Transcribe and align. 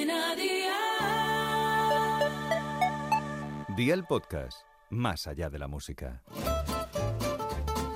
Cadena 0.00 0.34
Dial. 0.34 0.76
Día 3.76 3.92
el 3.94 4.04
podcast, 4.04 4.62
más 4.88 5.26
allá 5.26 5.50
de 5.50 5.58
la 5.58 5.68
música. 5.68 6.22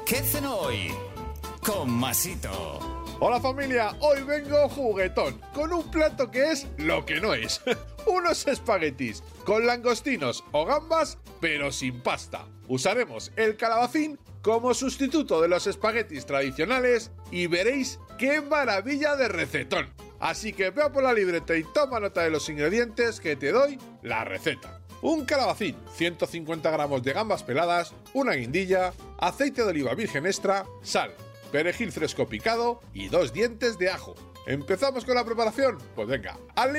¿Qué 0.04 0.18
hacen 0.18 0.44
hoy? 0.44 0.92
Con 1.64 1.90
Masito. 1.90 2.78
Hola 3.20 3.40
familia, 3.40 3.96
hoy 4.00 4.22
vengo 4.22 4.68
juguetón, 4.68 5.40
con 5.54 5.72
un 5.72 5.90
plato 5.90 6.30
que 6.30 6.52
es 6.52 6.68
lo 6.76 7.06
que 7.06 7.20
no 7.20 7.32
es. 7.32 7.62
Unos 8.06 8.46
espaguetis 8.46 9.22
con 9.46 9.66
langostinos 9.66 10.44
o 10.52 10.66
gambas, 10.66 11.16
pero 11.40 11.72
sin 11.72 12.02
pasta. 12.02 12.44
Usaremos 12.68 13.32
el 13.36 13.56
calabacín 13.56 14.18
como 14.42 14.74
sustituto 14.74 15.40
de 15.40 15.48
los 15.48 15.66
espaguetis 15.66 16.26
tradicionales 16.26 17.12
y 17.30 17.46
veréis 17.46 17.98
qué 18.18 18.42
maravilla 18.42 19.16
de 19.16 19.28
recetón. 19.28 20.03
Así 20.20 20.52
que 20.52 20.70
vea 20.70 20.90
por 20.90 21.02
la 21.02 21.12
libreta 21.12 21.56
y 21.56 21.64
toma 21.64 22.00
nota 22.00 22.22
de 22.22 22.30
los 22.30 22.48
ingredientes 22.48 23.20
que 23.20 23.36
te 23.36 23.52
doy 23.52 23.78
la 24.02 24.24
receta. 24.24 24.80
Un 25.02 25.26
calabacín, 25.26 25.76
150 25.96 26.70
gramos 26.70 27.02
de 27.02 27.12
gambas 27.12 27.42
peladas, 27.42 27.92
una 28.14 28.32
guindilla, 28.32 28.92
aceite 29.18 29.62
de 29.62 29.68
oliva 29.68 29.94
virgen 29.94 30.24
extra, 30.24 30.64
sal, 30.82 31.12
perejil 31.52 31.92
fresco 31.92 32.26
picado 32.26 32.80
y 32.94 33.08
dos 33.08 33.32
dientes 33.32 33.76
de 33.78 33.90
ajo. 33.90 34.14
¿Empezamos 34.46 35.04
con 35.04 35.14
la 35.14 35.24
preparación? 35.24 35.78
Pues 35.94 36.08
venga, 36.08 36.38
¡al! 36.54 36.72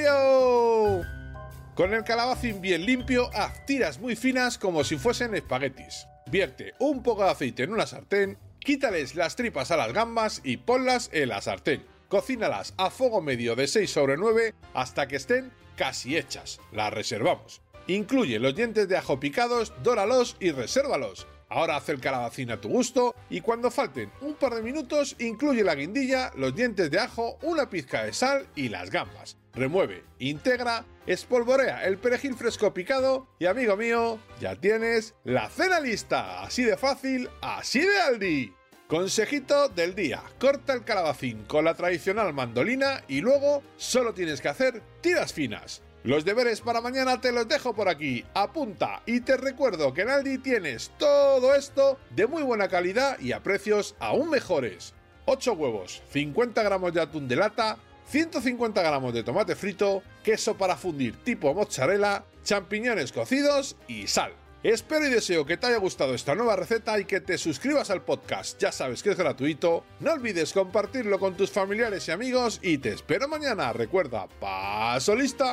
Con 1.75 1.93
el 1.93 2.03
calabacín 2.03 2.61
bien 2.61 2.85
limpio, 2.85 3.29
haz 3.33 3.65
tiras 3.65 3.99
muy 3.99 4.15
finas 4.15 4.57
como 4.57 4.83
si 4.83 4.97
fuesen 4.97 5.35
espaguetis. 5.35 6.07
Vierte 6.27 6.73
un 6.79 7.03
poco 7.03 7.23
de 7.23 7.31
aceite 7.31 7.63
en 7.63 7.73
una 7.73 7.85
sartén, 7.85 8.37
quítales 8.59 9.15
las 9.15 9.35
tripas 9.35 9.71
a 9.71 9.77
las 9.77 9.93
gambas 9.93 10.41
y 10.43 10.57
ponlas 10.57 11.09
en 11.11 11.29
la 11.29 11.41
sartén. 11.41 11.83
Cocínalas 12.09 12.73
a 12.77 12.89
fuego 12.89 13.21
medio 13.21 13.55
de 13.55 13.67
6 13.67 13.89
sobre 13.89 14.17
9 14.17 14.53
hasta 14.73 15.07
que 15.07 15.15
estén 15.15 15.51
casi 15.75 16.17
hechas. 16.17 16.59
Las 16.71 16.93
reservamos. 16.93 17.61
Incluye 17.87 18.39
los 18.39 18.55
dientes 18.55 18.87
de 18.87 18.97
ajo 18.97 19.19
picados, 19.19 19.73
dóralos 19.83 20.37
y 20.39 20.51
resérvalos. 20.51 21.27
Ahora 21.49 21.77
haz 21.77 21.89
el 21.89 21.99
calabacín 21.99 22.49
a 22.51 22.59
tu 22.59 22.69
gusto 22.69 23.15
y 23.29 23.41
cuando 23.41 23.69
falten 23.69 24.11
un 24.21 24.33
par 24.33 24.55
de 24.55 24.63
minutos 24.63 25.15
incluye 25.19 25.63
la 25.63 25.75
guindilla, 25.75 26.31
los 26.35 26.55
dientes 26.55 26.89
de 26.89 26.99
ajo, 26.99 27.37
una 27.43 27.69
pizca 27.69 28.03
de 28.03 28.13
sal 28.13 28.47
y 28.55 28.69
las 28.69 28.89
gambas. 28.89 29.37
Remueve, 29.53 30.03
integra, 30.19 30.85
espolvorea 31.05 31.85
el 31.85 31.97
perejil 31.97 32.35
fresco 32.35 32.73
picado 32.73 33.27
y 33.39 33.45
amigo 33.45 33.77
mío, 33.77 34.19
ya 34.41 34.55
tienes 34.55 35.15
la 35.23 35.49
cena 35.49 35.79
lista. 35.79 36.43
Así 36.43 36.63
de 36.63 36.77
fácil, 36.77 37.29
así 37.41 37.79
de 37.79 38.01
Aldi. 38.01 38.53
Consejito 38.87 39.67
del 39.69 39.95
día, 39.95 40.21
corta 40.39 40.73
el 40.73 40.83
calabacín 40.83 41.43
con 41.45 41.65
la 41.65 41.73
tradicional 41.73 42.33
mandolina 42.33 43.03
y 43.07 43.19
luego 43.19 43.63
solo 43.77 44.13
tienes 44.13 44.41
que 44.41 44.49
hacer 44.49 44.83
tiras 45.01 45.33
finas. 45.33 45.81
Los 46.03 46.23
deberes 46.23 46.61
para 46.61 46.81
mañana 46.81 47.19
te 47.19 47.31
los 47.31 47.47
dejo 47.47 47.73
por 47.73 47.89
aquí. 47.89 48.23
Apunta 48.35 49.01
y 49.07 49.21
te 49.21 49.37
recuerdo 49.37 49.91
que 49.91 50.03
en 50.03 50.11
Aldi 50.11 50.37
tienes 50.37 50.91
todo 50.99 51.55
esto 51.55 51.97
de 52.11 52.27
muy 52.27 52.43
buena 52.43 52.67
calidad 52.67 53.19
y 53.19 53.31
a 53.31 53.41
precios 53.41 53.95
aún 53.97 54.29
mejores. 54.29 54.93
8 55.25 55.53
huevos, 55.53 56.03
50 56.11 56.61
gramos 56.61 56.93
de 56.93 57.01
atún 57.01 57.27
de 57.27 57.37
lata, 57.37 57.79
150 58.09 58.83
gramos 58.83 59.15
de 59.15 59.23
tomate 59.23 59.55
frito, 59.55 60.03
queso 60.23 60.57
para 60.57 60.77
fundir 60.77 61.15
tipo 61.23 61.51
mozzarella, 61.55 62.23
champiñones 62.43 63.11
cocidos 63.11 63.77
y 63.87 64.05
sal. 64.05 64.44
Espero 64.65 65.05
y 65.05 65.11
deseo 65.11 65.45
que 65.45 65.57
te 65.57 65.67
haya 65.67 65.77
gustado 65.77 66.15
esta 66.15 66.33
nueva 66.33 66.55
receta 66.55 66.99
y 66.99 67.05
que 67.05 67.21
te 67.21 67.37
suscribas 67.37 67.91
al 67.91 68.01
podcast. 68.01 68.59
Ya 68.59 68.71
sabes 68.71 69.03
que 69.03 69.11
es 69.11 69.15
gratuito. 69.15 69.83
No 69.99 70.11
olvides 70.11 70.53
compartirlo 70.53 71.19
con 71.19 71.37
tus 71.37 71.51
familiares 71.51 72.07
y 72.07 72.11
amigos 72.11 72.59
y 72.63 72.79
te 72.79 72.89
espero 72.89 73.27
mañana. 73.27 73.71
Recuerda, 73.73 74.25
paso 74.39 75.15
lista. 75.15 75.51